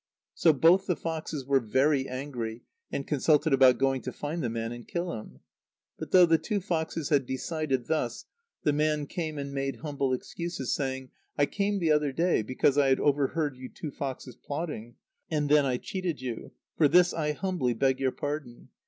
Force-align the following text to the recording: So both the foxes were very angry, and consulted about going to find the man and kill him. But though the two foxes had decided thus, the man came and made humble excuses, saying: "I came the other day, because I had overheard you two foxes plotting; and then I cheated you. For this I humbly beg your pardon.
So 0.33 0.51
both 0.51 0.87
the 0.87 0.95
foxes 0.95 1.45
were 1.45 1.59
very 1.59 2.09
angry, 2.09 2.63
and 2.91 3.05
consulted 3.05 3.53
about 3.53 3.77
going 3.77 4.01
to 4.01 4.11
find 4.11 4.41
the 4.43 4.49
man 4.49 4.71
and 4.71 4.87
kill 4.87 5.13
him. 5.13 5.41
But 5.99 6.09
though 6.09 6.25
the 6.25 6.39
two 6.39 6.59
foxes 6.59 7.09
had 7.09 7.27
decided 7.27 7.85
thus, 7.85 8.25
the 8.63 8.73
man 8.73 9.05
came 9.05 9.37
and 9.37 9.53
made 9.53 9.81
humble 9.85 10.11
excuses, 10.11 10.73
saying: 10.73 11.11
"I 11.37 11.45
came 11.45 11.77
the 11.77 11.91
other 11.91 12.11
day, 12.13 12.41
because 12.41 12.79
I 12.79 12.87
had 12.87 12.99
overheard 12.99 13.55
you 13.55 13.69
two 13.69 13.91
foxes 13.91 14.35
plotting; 14.35 14.95
and 15.29 15.49
then 15.49 15.67
I 15.67 15.77
cheated 15.77 16.19
you. 16.19 16.51
For 16.77 16.87
this 16.87 17.13
I 17.13 17.33
humbly 17.33 17.75
beg 17.75 17.99
your 17.99 18.09
pardon. 18.11 18.69